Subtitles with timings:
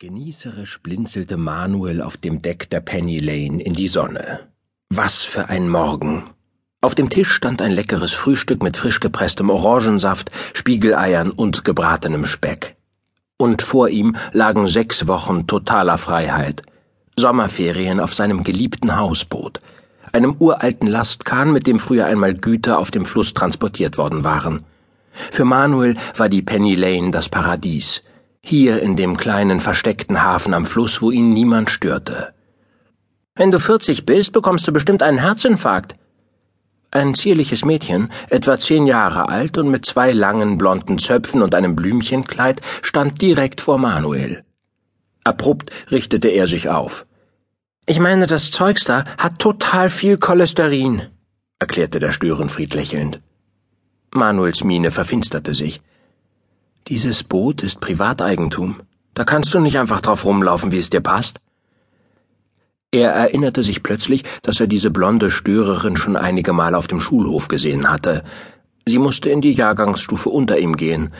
[0.00, 4.46] Genießerisch blinzelte Manuel auf dem Deck der Penny Lane in die Sonne.
[4.90, 6.22] Was für ein Morgen!
[6.80, 12.76] Auf dem Tisch stand ein leckeres Frühstück mit frisch gepresstem Orangensaft, Spiegeleiern und gebratenem Speck.
[13.38, 16.62] Und vor ihm lagen sechs Wochen totaler Freiheit.
[17.18, 19.60] Sommerferien auf seinem geliebten Hausboot,
[20.12, 24.64] einem uralten Lastkahn, mit dem früher einmal Güter auf dem Fluss transportiert worden waren.
[25.10, 28.04] Für Manuel war die Penny Lane das Paradies,
[28.48, 32.34] hier in dem kleinen versteckten Hafen am Fluss, wo ihn niemand störte.
[33.34, 35.94] Wenn du vierzig bist, bekommst du bestimmt einen Herzinfarkt.
[36.90, 41.76] Ein zierliches Mädchen, etwa zehn Jahre alt und mit zwei langen blonden Zöpfen und einem
[41.76, 44.42] Blümchenkleid, stand direkt vor Manuel.
[45.22, 47.04] Abrupt richtete er sich auf.
[47.86, 51.02] Ich meine, das Zeugs da hat total viel Cholesterin,
[51.58, 53.20] erklärte der Störenfried lächelnd.
[54.10, 55.82] Manuels Miene verfinsterte sich.
[56.88, 58.76] Dieses Boot ist Privateigentum.
[59.12, 61.40] Da kannst du nicht einfach drauf rumlaufen, wie es dir passt.
[62.90, 67.48] Er erinnerte sich plötzlich, dass er diese blonde Störerin schon einige Mal auf dem Schulhof
[67.48, 68.24] gesehen hatte.
[68.86, 71.12] Sie musste in die Jahrgangsstufe unter ihm gehen.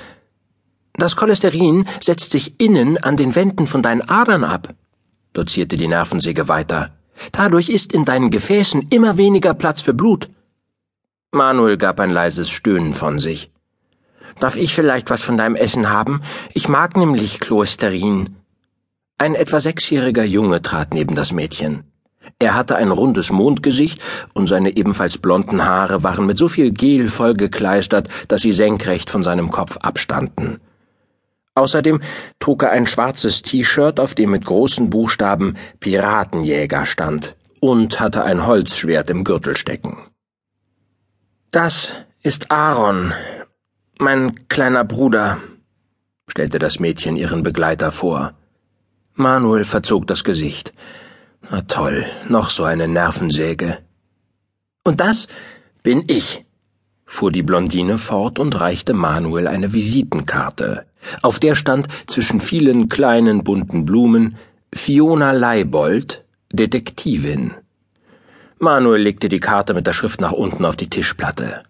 [0.94, 4.74] Das Cholesterin setzt sich innen an den Wänden von deinen Adern ab,
[5.34, 6.92] dozierte die Nervensäge weiter.
[7.32, 10.30] Dadurch ist in deinen Gefäßen immer weniger Platz für Blut.
[11.30, 13.50] Manuel gab ein leises Stöhnen von sich.
[14.40, 16.22] Darf ich vielleicht was von deinem Essen haben?
[16.54, 18.36] Ich mag nämlich Cholesterin.
[19.18, 21.84] Ein etwa sechsjähriger Junge trat neben das Mädchen.
[22.38, 24.00] Er hatte ein rundes Mondgesicht
[24.34, 29.22] und seine ebenfalls blonden Haare waren mit so viel Gel vollgekleistert, dass sie senkrecht von
[29.22, 30.60] seinem Kopf abstanden.
[31.54, 32.00] Außerdem
[32.38, 38.46] trug er ein schwarzes T-Shirt, auf dem mit großen Buchstaben Piratenjäger stand, und hatte ein
[38.46, 39.96] Holzschwert im Gürtel stecken.
[41.50, 43.12] Das ist Aaron,
[44.00, 45.38] mein kleiner Bruder,
[46.28, 48.34] stellte das Mädchen ihren Begleiter vor.
[49.14, 50.72] Manuel verzog das Gesicht.
[51.50, 53.78] Na toll, noch so eine Nervensäge.
[54.84, 55.28] Und das
[55.82, 56.44] bin ich,
[57.06, 60.86] fuhr die Blondine fort und reichte Manuel eine Visitenkarte.
[61.22, 64.36] Auf der stand zwischen vielen kleinen bunten Blumen
[64.72, 67.54] Fiona Leibold, Detektivin.
[68.58, 71.62] Manuel legte die Karte mit der Schrift nach unten auf die Tischplatte.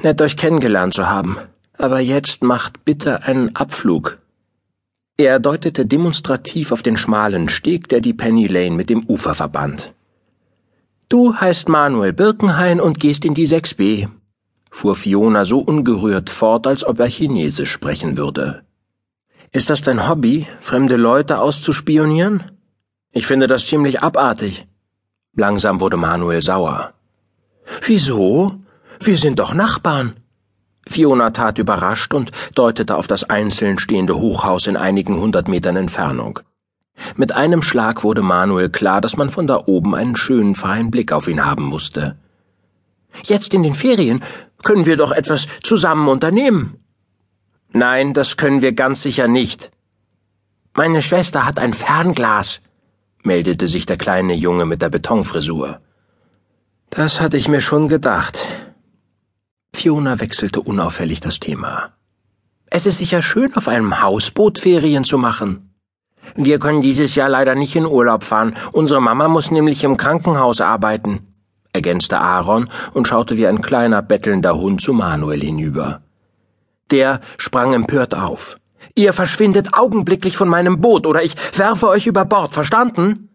[0.00, 1.36] Nett euch kennengelernt zu haben,
[1.76, 4.18] aber jetzt macht bitte einen Abflug.
[5.16, 9.92] Er deutete demonstrativ auf den schmalen Steg, der die Penny Lane mit dem Ufer verband.
[11.08, 14.08] Du heißt Manuel Birkenhain und gehst in die 6b,
[14.70, 18.62] fuhr Fiona so ungerührt fort, als ob er Chinesisch sprechen würde.
[19.52, 22.50] Ist das dein Hobby, fremde Leute auszuspionieren?
[23.12, 24.66] Ich finde das ziemlich abartig.
[25.36, 26.94] Langsam wurde Manuel sauer.
[27.84, 28.52] Wieso?
[29.04, 30.14] Wir sind doch Nachbarn.
[30.86, 36.38] Fiona tat überrascht und deutete auf das einzeln stehende Hochhaus in einigen hundert Metern Entfernung.
[37.16, 41.10] Mit einem Schlag wurde Manuel klar, dass man von da oben einen schönen freien Blick
[41.10, 42.16] auf ihn haben musste.
[43.24, 44.22] Jetzt in den Ferien
[44.62, 46.78] können wir doch etwas zusammen unternehmen.
[47.72, 49.72] Nein, das können wir ganz sicher nicht.
[50.74, 52.60] Meine Schwester hat ein Fernglas,
[53.24, 55.80] meldete sich der kleine Junge mit der Betonfrisur.
[56.90, 58.38] Das hatte ich mir schon gedacht.
[59.74, 61.92] Fiona wechselte unauffällig das Thema.
[62.66, 65.74] Es ist sicher schön, auf einem Hausboot Ferien zu machen.
[66.36, 68.56] Wir können dieses Jahr leider nicht in Urlaub fahren.
[68.72, 71.26] Unsere Mama muss nämlich im Krankenhaus arbeiten,
[71.72, 76.02] ergänzte Aaron und schaute wie ein kleiner bettelnder Hund zu Manuel hinüber.
[76.90, 78.56] Der sprang empört auf.
[78.94, 83.28] Ihr verschwindet augenblicklich von meinem Boot, oder ich werfe euch über Bord, verstanden?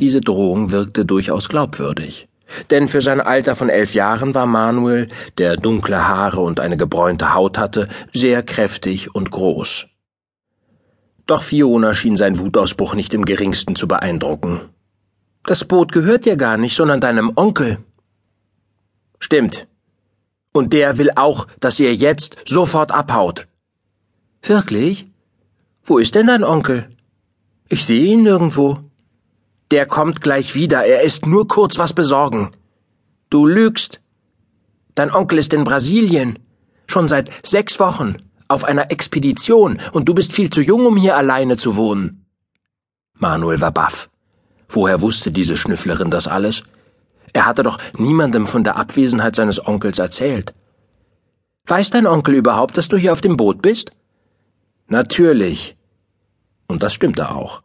[0.00, 2.28] Diese Drohung wirkte durchaus glaubwürdig.
[2.70, 5.08] Denn für sein Alter von elf Jahren war Manuel,
[5.38, 9.86] der dunkle Haare und eine gebräunte Haut hatte, sehr kräftig und groß.
[11.26, 14.60] Doch Fiona schien sein Wutausbruch nicht im geringsten zu beeindrucken.
[15.44, 17.78] Das Boot gehört dir gar nicht, sondern deinem Onkel.
[19.18, 19.66] Stimmt.
[20.52, 23.46] Und der will auch, dass ihr jetzt sofort abhaut.
[24.42, 25.06] Wirklich?
[25.82, 26.88] Wo ist denn dein Onkel?
[27.68, 28.78] Ich sehe ihn nirgendwo.
[29.70, 32.52] Der kommt gleich wieder, er ist nur kurz was besorgen.
[33.30, 34.00] Du lügst.
[34.94, 36.38] Dein Onkel ist in Brasilien.
[36.86, 38.16] Schon seit sechs Wochen.
[38.48, 39.78] Auf einer Expedition.
[39.92, 42.24] Und du bist viel zu jung, um hier alleine zu wohnen.
[43.14, 44.08] Manuel war baff.
[44.68, 46.62] Woher wusste diese Schnüfflerin das alles?
[47.32, 50.54] Er hatte doch niemandem von der Abwesenheit seines Onkels erzählt.
[51.66, 53.90] Weiß dein Onkel überhaupt, dass du hier auf dem Boot bist?
[54.86, 55.76] Natürlich.
[56.68, 57.62] Und das stimmte auch.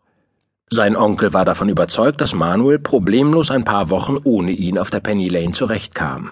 [0.73, 5.01] Sein Onkel war davon überzeugt, dass Manuel problemlos ein paar Wochen ohne ihn auf der
[5.01, 6.31] Penny Lane zurechtkam.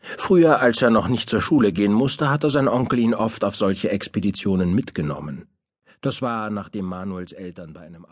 [0.00, 3.56] Früher, als er noch nicht zur Schule gehen musste, hatte sein Onkel ihn oft auf
[3.56, 5.48] solche Expeditionen mitgenommen.
[6.00, 8.06] Das war, nachdem Manuels Eltern bei einem